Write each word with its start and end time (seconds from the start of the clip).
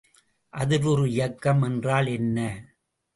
அதிர்வுறு 0.53 1.05
இயக்கம் 1.05 1.61
என்றால் 1.61 2.07
என்ன? 2.07 2.37